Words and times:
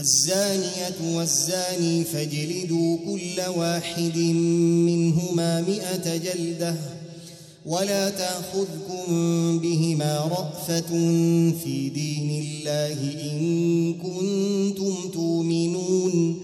الزانية 0.00 1.16
والزاني 1.16 2.04
فاجلدوا 2.04 2.96
كل 2.96 3.40
واحد 3.56 4.18
منهما 4.86 5.60
مئة 5.60 6.16
جلدة 6.16 6.74
ولا 7.66 8.10
تأخذكم 8.10 9.58
بهما 9.58 10.18
رأفة 10.18 10.88
في 11.64 11.88
دين 11.94 12.44
الله 12.44 12.98
إن 13.32 13.94
كنتم 13.94 14.94
تؤمنون 15.12 16.40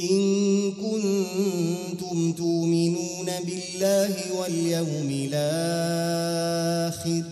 إن 0.00 0.72
كنتم 0.72 2.32
تؤمنون 2.32 3.26
بالله 3.46 4.14
واليوم 4.38 5.28
الآخر 5.32 7.22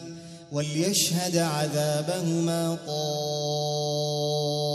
وليشهد 0.52 1.36
عذابهما 1.36 2.78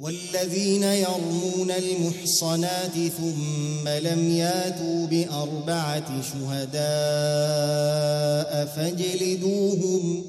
والذين 0.00 0.82
يرمون 0.82 1.70
المحصنات 1.70 2.92
ثم 2.92 3.88
لم 3.88 4.30
ياتوا 4.36 5.06
بأربعة 5.06 6.22
شهداء 6.22 6.84
فاجلدوهم 8.76 10.24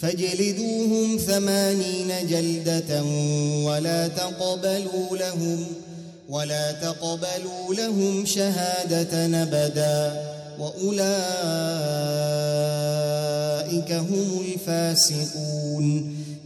فاجلدوهم 0.00 1.16
ثمانين 1.16 2.12
جلدة 2.30 3.02
ولا 3.64 4.08
تقبلوا 4.08 5.16
لهم 5.16 5.66
ولا 6.28 6.72
تقبلوا 6.72 7.74
لهم 7.74 8.26
شهادة 8.26 9.42
أبدا. 9.42 10.28
وأولئك 10.58 11.12
هم 13.92 14.44
الفاسقون. 14.46 16.17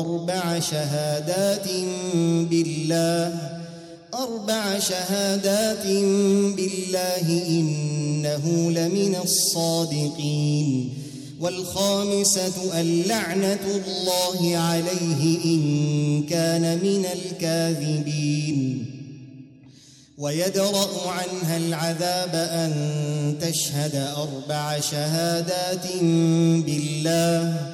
أربع 0.00 0.60
شهادات 0.60 1.68
بالله 2.50 3.54
أربع 4.14 4.78
شهادات 4.78 5.86
بالله 6.56 7.26
إنه 7.48 8.70
لمن 8.70 9.16
الصادقين 9.24 10.94
والخامسة 11.40 12.80
اللعنة 12.80 13.66
الله 13.86 14.58
عليه 14.58 15.44
إن 15.44 15.62
كان 16.30 16.78
من 16.78 17.06
الكاذبين. 17.12 18.86
ويدرأ 20.18 20.88
عنها 21.06 21.56
العذاب 21.56 22.34
أن 22.34 22.72
تشهد 23.40 23.96
أربع 24.16 24.80
شهادات 24.80 25.86
بالله. 26.66 27.73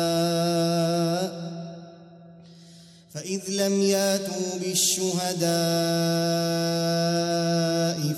فإذ 3.41 3.53
لم 3.53 3.81
ياتوا 3.81 4.59
بالشهداء 4.61 5.49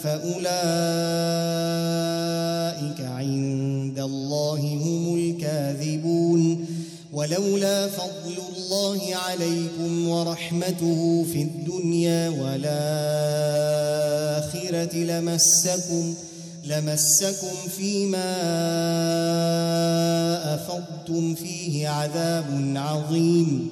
فأولئك 0.04 0.52
عند 3.02 4.00
الله 4.00 4.60
هم 4.60 5.16
الكاذبون. 5.16 6.66
ولولا 7.14 7.88
فضل 7.88 8.38
الله 8.58 9.16
عليكم 9.16 10.08
ورحمته 10.08 11.26
في 11.34 11.42
الدنيا 11.42 12.30
والآخرة 12.30 12.58
لمسكم 14.96 16.14
لمسكم 16.66 17.70
فيما 17.78 18.34
أفضتم 20.56 21.36
فيه 21.36 21.88
عذاب 21.88 22.74
عظيم. 22.76 23.72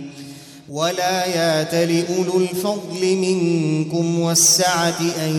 ولا 0.71 1.25
يات 1.25 1.73
لأولو 1.73 2.37
الفضل 2.37 3.15
منكم 3.15 4.19
والسعة 4.19 4.99
أن 5.25 5.35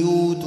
يؤتوا 0.00 0.44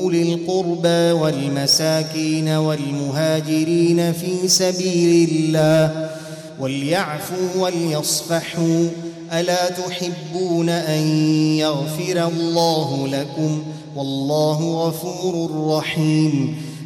أولي 0.00 0.34
القربى 0.34 1.12
والمساكين 1.12 2.48
والمهاجرين 2.48 4.12
في 4.12 4.48
سبيل 4.48 5.30
الله 5.30 6.10
وليعفوا 6.60 7.48
وليصفحوا 7.58 8.88
ألا 9.32 9.70
تحبون 9.70 10.68
أن 10.68 11.02
يغفر 11.56 12.28
الله 12.28 13.08
لكم 13.08 13.62
والله 13.96 14.86
غفور 14.86 15.50
رحيم 15.76 16.56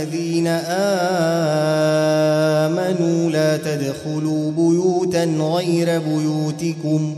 الذين 0.00 0.46
آمنوا 2.66 3.30
لا 3.30 3.56
تدخلوا 3.56 4.52
بيوتا 4.52 5.24
غير 5.24 5.98
بيوتكم 5.98 7.14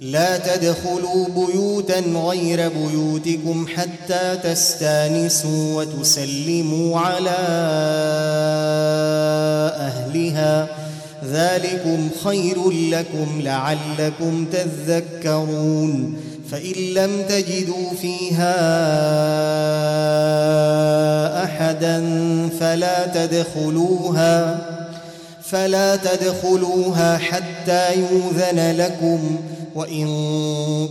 لا 0.00 0.36
تدخلوا 0.36 1.26
بيوتا 1.28 2.00
غير 2.00 2.68
بيوتكم 2.68 3.66
حتى 3.76 4.38
تستانسوا 4.44 5.82
وتسلموا 5.82 7.00
على 7.00 7.36
أهلها 9.76 10.68
ذلكم 11.24 12.08
خير 12.24 12.70
لكم 12.70 13.40
لعلكم 13.40 14.46
تذكرون 14.52 16.16
فإن 16.50 16.94
لم 16.94 17.22
تجدوا 17.28 17.90
فيها 18.00 18.52
أحدا 21.82 22.48
فلا 22.60 23.06
تدخلوها 23.06 24.58
فلا 25.42 25.96
تدخلوها 25.96 27.18
حتى 27.18 27.94
يوذن 27.96 28.76
لكم 28.78 29.36
وإن 29.74 30.08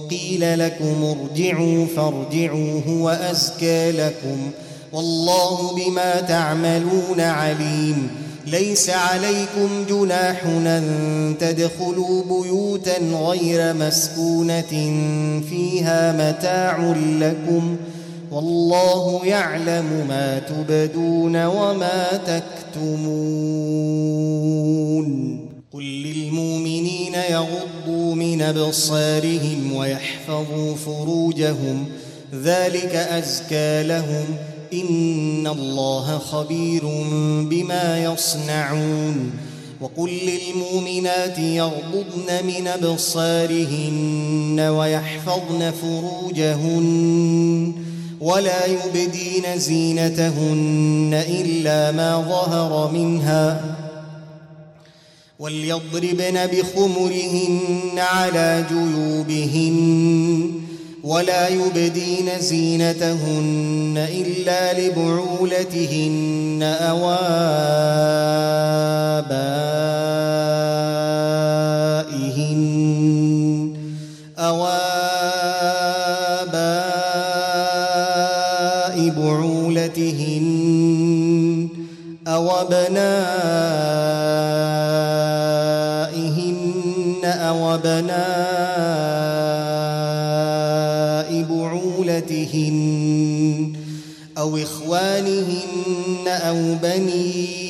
قيل 0.10 0.60
لكم 0.60 1.04
ارجعوا 1.04 1.86
فارجعوا 1.96 2.82
هو 2.88 3.10
أزكى 3.10 3.92
لكم. 3.92 4.52
والله 4.94 5.76
بما 5.76 6.22
تعملون 6.22 7.20
عليم. 7.20 8.10
ليس 8.48 8.90
عليكم 8.90 9.86
جناح 9.90 10.44
أن 10.46 11.36
تدخلوا 11.40 12.24
بيوتا 12.24 12.98
غير 13.14 13.74
مسكونة 13.74 14.72
فيها 15.50 16.12
متاع 16.12 16.96
لكم. 17.20 17.78
والله 18.32 19.26
يعلم 19.26 20.06
ما 20.08 20.40
تبدون 20.40 21.46
وما 21.46 22.20
تكتمون. 22.26 23.02
قل 25.74 25.84
للمؤمنين 25.84 27.14
يغضوا 27.30 28.16
من 28.16 28.42
أبصارهم 28.42 29.76
ويحفظوا 29.76 30.76
فروجهم 30.76 31.86
ذلك 32.44 32.96
أزكى 32.96 33.84
لهم. 33.84 34.26
إن 34.74 35.48
الله 35.48 36.18
خبير 36.18 36.82
بما 37.50 38.04
يصنعون. 38.04 39.32
وقل 39.82 40.10
للمؤمنات 40.10 41.40
يغضضن 41.40 42.46
من 42.46 42.68
أبصارهن 42.68 44.60
ويحفظن 44.60 45.72
فروجهن. 45.72 47.91
ولا 48.22 48.66
يبدين 48.66 49.60
زينتهن 49.60 51.24
إلا 51.30 51.92
ما 51.92 52.18
ظهر 52.30 52.92
منها 52.94 53.62
وليضربن 55.40 56.48
بخمرهن 56.48 57.60
على 57.98 58.66
جيوبهن 58.70 60.52
ولا 61.04 61.48
يبدين 61.48 62.30
زينتهن 62.40 64.08
إلا 64.12 64.80
لبعولتهن 64.80 66.60
أو 66.64 67.10
ابائهن 69.20 70.01
أو 82.62 82.68
ابنائهن 82.68 83.02
أو 87.24 87.76
أبناء 87.76 88.12
بعولتهن 91.50 92.78
أو 94.38 94.58
إخوانهن 94.58 96.28
أو 96.28 96.76
بني 96.84 97.62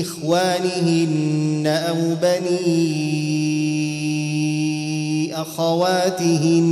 إخوانهن 0.00 1.66
أو 1.66 2.14
بني 2.22 3.00
أخواتهن 5.34 6.70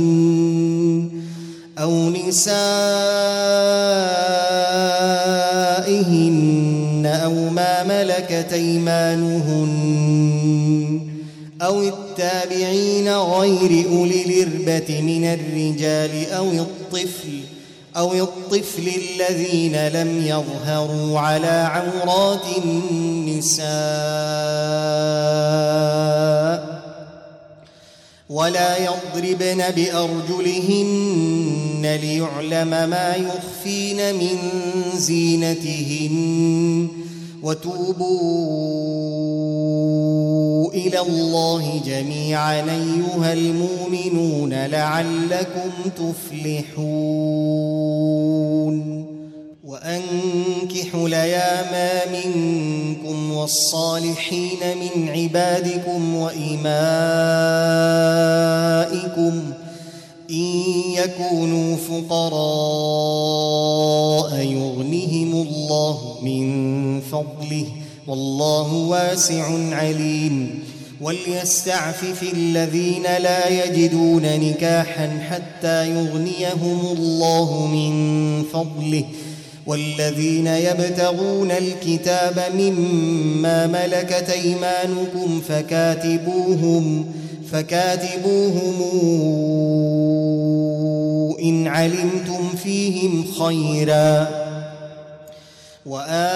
أو 1.79 2.09
نسائهن 2.09 3.59
ما 7.59 7.83
ملكت 7.83 8.53
أيمانهن 8.53 9.69
أو 11.61 11.81
التابعين 11.81 13.09
غير 13.09 13.89
أولي 13.89 14.23
الإربة 14.23 15.01
من 15.01 15.25
الرجال 15.25 16.31
أو 16.31 16.51
الطفل 16.51 17.39
أو 17.97 18.13
الطفل 18.13 18.87
الذين 18.87 19.87
لم 19.87 20.25
يظهروا 20.25 21.19
على 21.19 21.47
عورات 21.71 22.45
النساء 22.65 23.69
ولا 28.29 28.77
يضربن 28.77 29.63
بأرجلهن 29.75 31.19
ليعلم 32.01 32.69
ما 32.69 33.15
يخفين 33.15 34.15
من 34.15 34.37
زينتهن 34.95 36.87
وتوبوا 37.43 38.99
إلى 40.73 40.99
الله 40.99 41.81
جميعا 41.85 42.61
أيها 42.61 43.33
المؤمنون 43.33 44.53
لعلكم 44.53 45.69
تفلحون. 45.97 47.19
وانكحوا 49.63 51.09
ليام 51.09 51.73
منكم 52.13 53.31
والصالحين 53.31 54.59
من 54.77 55.09
عبادكم 55.09 56.15
وإمائكم 56.15 56.69
إن 60.29 60.63
يكونوا 60.95 61.75
فقراء 61.77 62.39
يغنهم 64.39 65.41
الله 65.41 66.17
من 66.21 67.01
فضله 67.01 67.65
والله 68.07 68.73
واسع 68.73 69.75
عليم 69.75 70.63
وليستعفف 71.01 72.33
الذين 72.33 73.03
لا 73.03 73.65
يجدون 73.65 74.21
نكاحا 74.23 75.19
حتى 75.29 75.89
يغنيهم 75.89 76.79
الله 76.97 77.67
من 77.67 78.43
فضله 78.43 79.03
والذين 79.67 80.47
يبتغون 80.47 81.51
الكتاب 81.51 82.43
مما 82.55 83.67
ملكت 83.67 84.29
أيمانكم 84.29 85.41
فكاتبوهم 85.47 87.05
فكاتبوهم 87.51 88.81
إن 91.43 91.67
علمتم 91.67 92.49
فيهم 92.63 93.25
خيرا 93.39 94.27
وآتوهم 95.85 96.29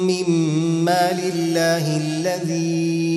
مما 0.00 1.12
لله 1.12 1.96
الذي 1.96 3.10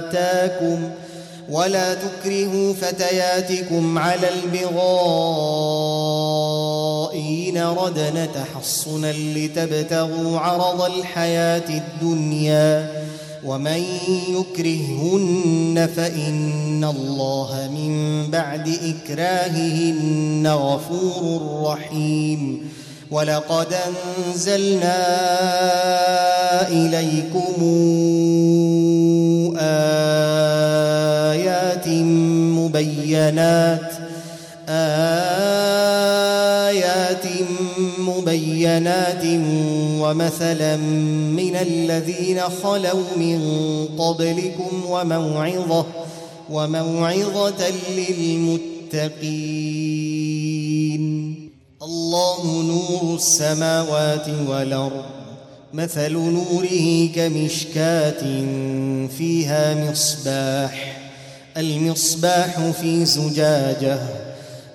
آتاكم 0.00 0.90
ولا 1.50 1.94
تكرهوا 1.94 2.74
فتياتكم 2.74 3.98
على 3.98 4.28
البغاء 4.28 5.70
إن 7.14 7.58
ردن 7.58 8.28
تحصنا 8.34 9.12
لتبتغوا 9.12 10.38
عرض 10.38 10.82
الحياة 10.82 11.68
الدنيا 11.68 12.90
ومن 13.44 13.84
يكرهن 14.28 15.88
فإن 15.96 16.84
الله 16.84 17.70
من 17.74 18.26
بعد 18.30 18.68
إكراههن 18.68 20.46
غفور 20.46 21.62
رحيم. 21.66 22.70
ولقد 23.10 23.74
أنزلنا 23.74 24.98
إليكم 26.68 27.62
آيات 29.58 31.88
مبينات. 31.88 33.92
آيات 34.68 37.26
مبينات 37.26 37.59
ومثلا 40.00 40.76
من 41.36 41.56
الذين 41.56 42.40
خلوا 42.40 43.04
من 43.16 43.40
قبلكم 43.98 44.84
وموعظة 44.88 45.86
وموعظة 46.50 47.70
للمتقين. 47.96 49.20
الله 51.82 52.62
نور 52.62 53.14
السماوات 53.16 54.28
والأرض 54.48 55.04
مثل 55.72 56.12
نوره 56.12 57.08
كمشكاة 57.14 58.22
فيها 59.18 59.90
مصباح 59.90 60.96
المصباح 61.56 62.70
في 62.80 63.04
زجاجة. 63.04 64.29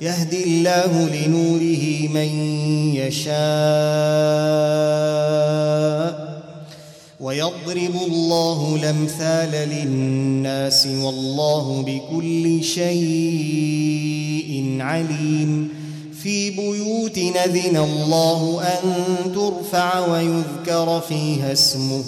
يهدي 0.00 0.44
الله 0.44 1.08
لنوره 1.08 2.08
من 2.14 2.28
يشاء 2.94 3.38
ويضرب 7.20 7.94
الله 8.06 8.78
الأمثال 8.80 9.68
للناس 9.68 10.86
والله 10.86 11.82
بكل 11.86 12.64
شيء 12.64 13.88
عليم. 14.80 15.68
في 16.22 16.50
بيوت 16.50 17.18
نذن 17.18 17.76
الله 17.76 18.62
أن 18.62 18.94
ترفع 19.34 20.06
ويذكر 20.06 21.00
فيها 21.08 21.52
اسمه. 21.52 22.04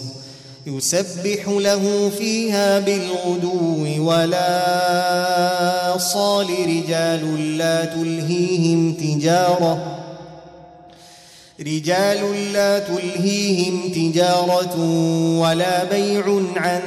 يسبح 0.76 1.48
له 1.48 2.10
فيها 2.18 2.78
بالغدو 2.78 4.08
ولا 4.10 5.98
صال 5.98 6.46
رجال 6.66 7.58
لا 7.58 7.84
تلهيهم 7.84 8.92
تجارة 8.92 9.96
رجال 11.60 12.52
لا 12.52 12.78
تلهيهم 12.78 13.92
تجارة 13.92 14.76
ولا 15.40 15.84
بيع 15.84 16.40
عن 16.56 16.82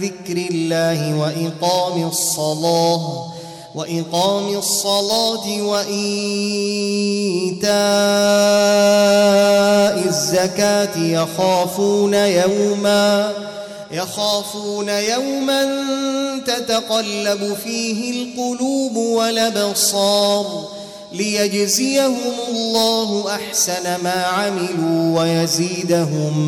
ذكر 0.00 0.36
الله 0.50 1.18
وإقام 1.18 2.08
الصلاة 2.08 3.37
وإقام 3.74 4.56
الصلاة 4.56 5.62
وإيتاء 5.62 5.98
الزكاة 10.08 10.98
يخافون 10.98 12.14
يوما 12.14 13.32
يخافون 13.90 14.88
يوما 14.88 15.68
تتقلب 16.46 17.56
فيه 17.64 18.10
القلوب 18.22 18.96
والأبصار 18.96 20.68
ليجزيهم 21.12 22.16
الله 22.48 23.34
أحسن 23.34 24.02
ما 24.04 24.24
عملوا 24.24 25.20
ويزيدهم 25.20 26.38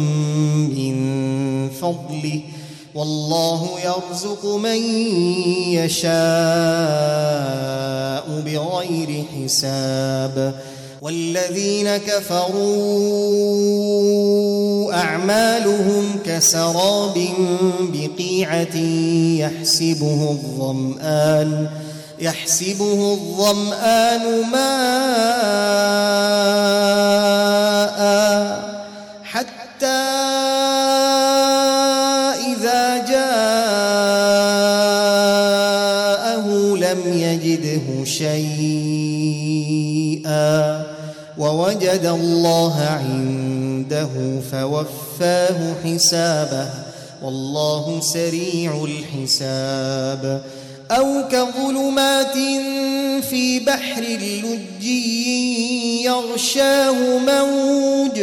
من 0.70 0.96
فضله 1.70 2.40
والله 2.94 3.68
يرزق 3.84 4.46
من 4.46 4.76
يشاء 5.72 6.10
بغير 8.46 9.24
حساب. 9.34 10.54
والذين 11.02 11.96
كفروا 11.96 12.60
أعمالهم 14.94 16.18
كسراب 16.26 17.28
بقيعة 17.80 18.76
يحسبه 19.38 20.30
الظمآن 20.30 21.68
يحسبه 22.18 23.12
الظمآن 23.12 24.44
ماء. 24.52 25.90
يجده 37.64 38.04
شيئا 38.04 38.42
ووجد 41.38 42.04
الله 42.04 42.80
عنده 42.80 44.08
فوفاه 44.52 45.74
حسابه 45.84 46.66
والله 47.22 48.00
سريع 48.00 48.84
الحساب. 48.84 50.42
أو 50.90 51.28
كظلمات 51.28 52.34
في 53.30 53.60
بحر 53.60 54.02
اللج 54.02 54.84
يغشاه 56.04 57.18
موج 57.18 58.22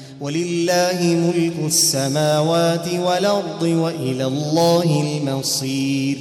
ولله 0.21 0.99
ملك 1.01 1.53
السماوات 1.65 2.87
والأرض 2.93 3.61
وإلى 3.61 4.25
الله 4.25 5.17
المصير. 5.17 6.17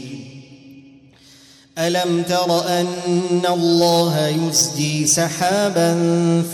ألم 1.79 2.23
تر 2.29 2.81
أن 2.81 3.43
الله 3.49 4.29
يزجي 4.29 5.07
سحابا 5.07 5.93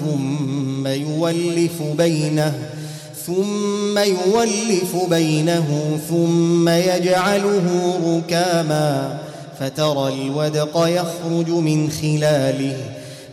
ثم 0.00 0.86
يولف 0.86 1.82
بينه 1.98 2.54
ثم 3.26 3.98
يولف 3.98 4.96
بينه 5.10 5.98
ثم 6.08 6.68
يجعله 6.68 7.98
ركاما 8.06 9.18
فترى 9.60 10.12
الودق 10.12 10.86
يخرج 10.86 11.50
من 11.50 11.90
خلاله. 11.90 12.95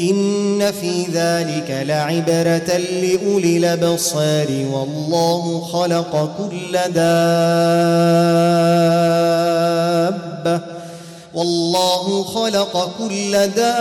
إن 0.00 0.72
في 0.72 1.02
ذلك 1.02 1.70
لعبرة 1.86 2.76
لأولي 2.76 3.56
الأبصار 3.56 4.46
والله 4.72 5.60
خلق 5.60 6.30
كل 6.38 6.72
دابة. 6.94 7.40
والله 11.34 12.22
خلق 12.22 12.90
كل 12.98 13.32
دابة 13.32 13.76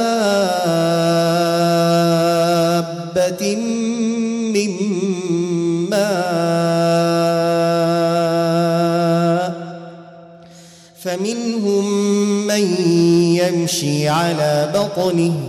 من 4.53 4.71
ماء. 5.89 6.49
فمنهم 11.03 11.85
من 12.47 12.75
يمشي 13.35 14.09
على 14.09 14.69
بطنه 14.75 15.48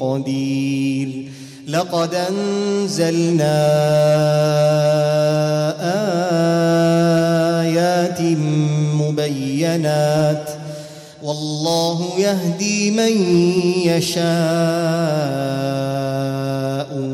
قدير. 0.00 1.08
لقد 1.68 2.14
أنزلنا 2.14 3.56
آيات 7.60 8.20
مبينات. 9.00 10.50
والله 11.22 12.18
يهدي 12.18 12.90
من 12.90 13.34
يشاء 13.86 14.26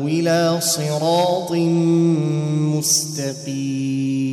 إلى 0.07 0.57
صراط 0.61 1.51
مستقيم. 2.77 4.32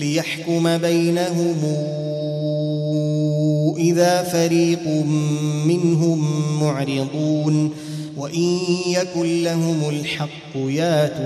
ليحكم 0.00 0.78
بينهم 0.78 1.56
إذا 3.78 4.22
فريق 4.22 4.86
منهم 5.66 6.24
معرضون 6.62 7.70
وإن 8.16 8.58
يكن 8.86 9.42
لهم 9.42 9.88
الحق 9.88 10.56
ياتوا 10.56 11.20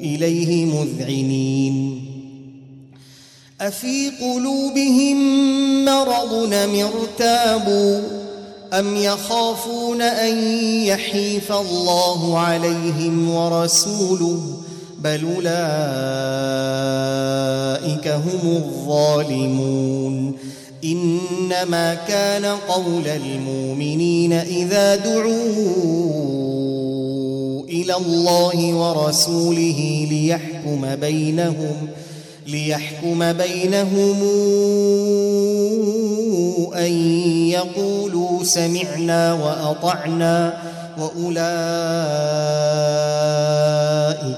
إليه 0.00 0.64
مذعنين 0.66 2.04
أفي 3.60 4.10
قلوبهم 4.20 5.16
مرض 5.84 6.52
ارتابوا 6.84 8.00
أم 8.72 8.96
يخافون 8.96 10.02
أن 10.02 10.38
يحيف 10.84 11.52
الله 11.52 12.38
عليهم 12.38 13.30
ورسوله 13.30 14.63
بل 15.04 15.20
أولئك 15.36 15.46
هم 18.08 18.56
الظالمون. 18.56 20.34
إنما 20.84 21.94
كان 21.94 22.44
قول 22.44 23.06
المؤمنين 23.06 24.32
إذا 24.32 24.96
دعوا 24.96 25.24
إلى 27.68 27.96
الله 27.96 28.74
ورسوله 28.74 30.08
ليحكم 30.10 30.96
بينهم 30.96 31.88
ليحكم 32.46 33.32
بينهم 33.32 34.22
أن 36.74 36.92
يقولوا 37.48 38.44
سمعنا 38.44 39.32
وأطعنا. 39.32 40.73
وأولئك 40.98 41.44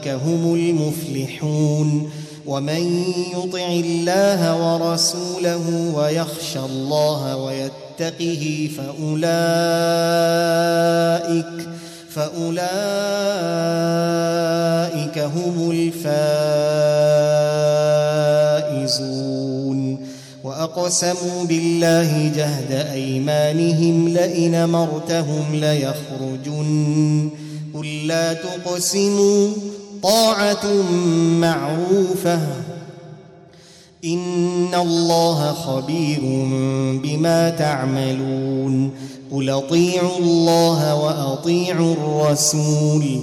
هم 0.09 0.55
المفلحون. 0.55 2.11
ومن 2.47 3.05
يطع 3.37 3.69
الله 3.69 4.41
ورسوله 4.57 5.93
ويخشى 5.95 6.59
الله 6.59 7.37
ويتقه 7.37 8.71
فأولئك 8.77 9.27
فأولئك 12.15 12.77
هم 15.19 15.71
الفائزون. 15.71 17.36
وأقسموا 20.77 21.45
بالله 21.45 22.33
جهد 22.37 22.73
أيمانهم 22.93 24.09
لئن 24.09 24.69
مرتهم 24.69 25.55
ليخرجن. 25.55 27.29
قل 27.75 28.07
لا 28.07 28.33
تقسموا 28.33 29.49
طاعة 30.03 30.67
معروفة. 31.41 32.41
إن 34.05 34.75
الله 34.75 35.53
خبير 35.53 36.21
بما 37.03 37.51
تعملون. 37.51 38.91
قل 39.33 39.51
أطيعوا 39.51 40.19
الله 40.19 40.95
وأطيعوا 40.95 41.95
الرسول. 41.95 43.23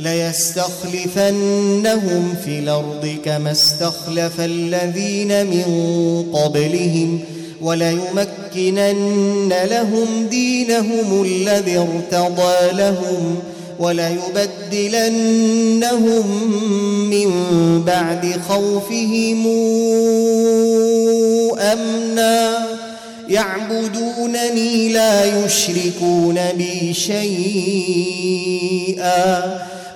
ليستخلفنهم 0.00 1.34
في 2.44 2.58
الأرض 2.58 3.16
كما 3.24 3.52
استخلف 3.52 4.40
الذين 4.40 5.46
من 5.46 5.64
قبلهم 6.32 7.20
وليمكنن 7.60 9.54
لهم 9.70 10.26
دينهم 10.30 11.22
الذي 11.22 11.78
ارتضى 11.78 12.72
لهم 12.72 13.38
وليبدلنهم 13.78 14.70
من 17.10 17.30
بعد 17.82 18.40
خوفهم 18.48 19.46
أمنا. 21.58 22.66
يعبدونني 23.28 24.88
لا 24.88 25.44
يشركون 25.44 26.38
بي 26.56 26.94
شيئا. 26.94 28.40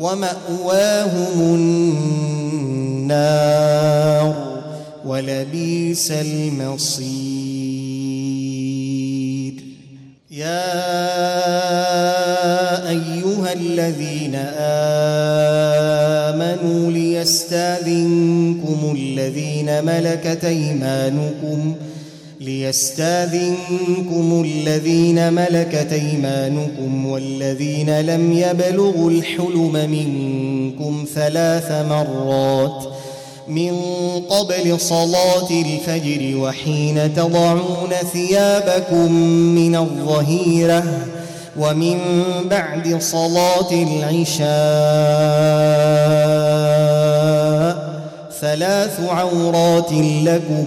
ومأواهم 0.00 1.54
النار 3.10 4.34
ولبيس 5.06 6.10
المصير. 6.10 7.50
يا 10.30 10.70
أيها 12.88 13.52
الذين 13.52 14.34
آمنوا 16.24 16.92
ليستاذنكم 16.92 18.96
الذين 18.96 19.84
ملكت 19.84 20.44
أيمانكم 20.44 21.74
ليستاذنكم 22.40 24.44
الذين 24.46 25.32
ملكت 25.32 25.92
أيمانكم 25.92 27.06
والذين 27.06 28.00
لم 28.00 28.32
يبلغوا 28.32 29.10
الحلم 29.10 29.72
منكم 29.72 31.04
ثلاث 31.14 31.72
مرات 31.72 32.84
من 33.48 33.72
قبل 34.28 34.80
صلاة 34.80 35.50
الفجر 35.50 36.36
وحين 36.36 37.14
تضعون 37.14 37.90
ثيابكم 38.12 39.12
من 39.54 39.76
الظهيرة 39.76 40.84
ومن 41.58 41.98
بعد 42.50 43.00
صلاة 43.00 43.72
العشاء 43.72 44.50
ثلاث 48.40 49.00
عورات 49.00 49.92
لكم 50.24 50.66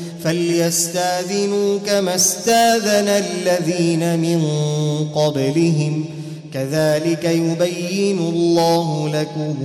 فليستاذنوا 0.23 1.79
كما 1.79 2.15
استاذن 2.15 3.07
الذين 3.07 4.19
من 4.19 4.41
قبلهم. 5.15 6.05
كذلك 6.53 7.25
يبين 7.25 8.19
الله 8.19 9.09
لكم 9.09 9.55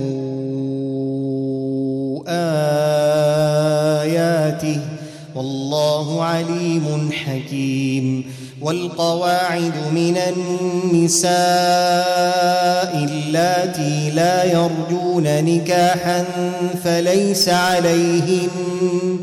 آياته. 2.27 4.79
والله 5.35 6.23
عليم 6.23 7.11
حكيم. 7.11 8.25
والقواعد 8.61 9.73
من 9.91 10.17
النساء 10.17 11.33
اللاتي 13.03 14.11
لا 14.15 14.43
يرجون 14.43 15.23
نكاحا 15.23 16.25
فليس 16.83 17.49
عليهن 17.49 19.19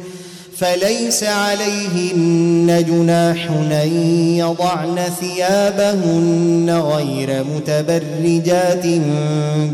فليس 0.56 1.24
عليهن 1.24 2.84
جناح 2.88 3.50
أن 3.50 3.88
يضعن 4.36 4.98
ثيابهن 5.20 6.70
غير 6.70 7.44
متبرجات 7.44 8.86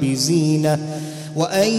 بزينة 0.02 0.78
وأن 1.36 1.70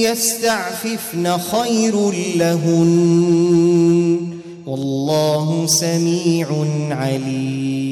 يستعففن 0.00 1.38
خير 1.38 2.10
لهن 2.36 4.18
والله 4.66 5.66
سميع 5.66 6.48
عليم 6.90 7.91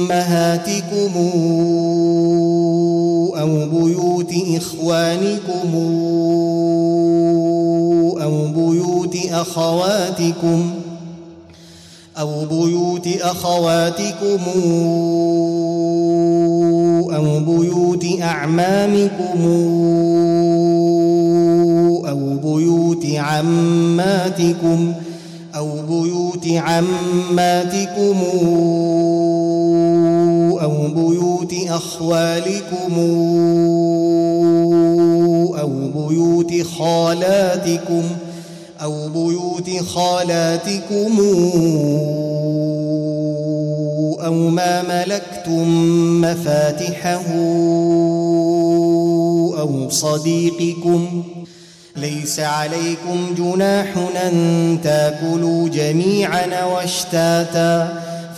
أمهاتكم 0.00 1.12
أو 3.40 3.68
بيوت 3.68 4.34
إخوانكم 4.56 5.74
أو 8.22 8.46
بيوت 8.52 9.16
أخواتكم 9.30 10.70
ۖ 10.86 10.90
أو 12.20 12.44
بيوت 12.44 13.08
أخواتكم 13.20 14.40
أو 17.14 17.40
بيوت 17.40 18.06
أعمامكم 18.22 19.40
أو 22.08 22.36
بيوت 22.44 23.06
عماتكم 23.06 24.92
أو 25.56 25.68
بيوت 25.88 26.46
عماتكم 26.46 28.16
بيوت 31.38 31.54
أخوالكم 31.68 32.96
أو 35.60 35.68
بيوت 35.94 36.62
خالاتكم 36.62 38.02
ۖ 38.02 38.30
أو 38.82 39.08
بيوت 39.08 39.70
خالاتكم 39.86 41.18
أو 44.24 44.34
ما 44.34 44.82
ملكتم 44.82 45.68
مفاتحه 46.20 47.24
أو 49.60 49.90
صديقكم 49.90 51.24
ليس 51.96 52.40
عليكم 52.40 53.34
جناح 53.38 53.86
أن 54.26 54.78
تأكلوا 54.84 55.68
جميعا 55.68 56.64
واشتاتا 56.64 58.02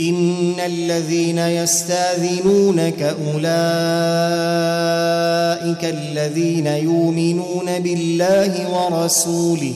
إن 0.00 0.60
الذين 0.60 1.38
يستاذنونك 1.38 3.02
أولئك 3.02 3.44
الذين 5.84 6.66
يؤمنون 6.66 7.78
بالله 7.78 8.70
ورسوله 8.70 9.74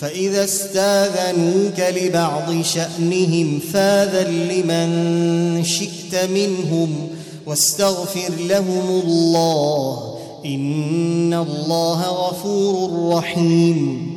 فإذا 0.00 0.44
استاذنوك 0.44 1.80
لبعض 1.96 2.62
شأنهم 2.62 3.58
فاذن 3.72 4.48
لمن 4.48 5.64
شئت 5.64 6.30
منهم 6.30 7.08
واستغفر 7.46 8.32
لهم 8.48 9.02
الله 9.04 10.16
إن 10.44 11.34
الله 11.34 12.02
غفور 12.02 13.08
رحيم. 13.16 14.15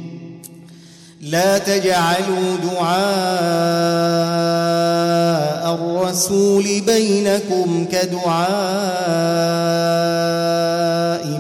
لا 1.22 1.58
تجعلوا 1.58 2.58
دعاء 2.64 2.80
الرسول 5.76 6.82
بينكم 6.82 7.86
كدعاء 7.92 8.50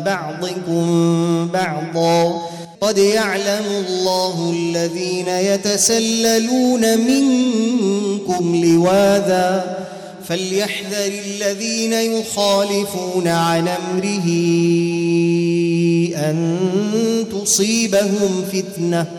بعضكم 0.05 1.47
بعضا. 1.53 2.49
قد 2.81 2.97
يعلم 2.97 3.65
الله 3.87 4.53
الذين 4.55 5.27
يتسللون 5.27 6.97
منكم 6.97 8.61
لواذا. 8.65 9.77
فليحذر 10.27 11.11
الذين 11.25 11.93
يخالفون 11.93 13.27
عن 13.27 13.67
أمره 13.67 14.27
أن 16.15 16.57
تصيبهم 17.31 18.43
فتنة. 18.53 19.18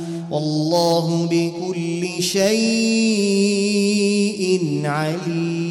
والله 0.31 1.27
بكل 1.31 2.23
شيء 2.23 2.51
عليم. 4.85 5.70